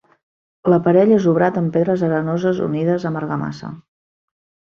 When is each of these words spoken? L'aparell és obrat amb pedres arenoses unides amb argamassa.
L'aparell 0.73 1.11
és 1.17 1.27
obrat 1.31 1.59
amb 1.61 1.69
pedres 1.75 2.05
arenoses 2.09 2.63
unides 2.71 3.07
amb 3.11 3.21
argamassa. 3.23 3.73